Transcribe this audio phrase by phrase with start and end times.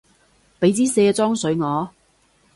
[0.59, 1.91] 畀枝卸妝水我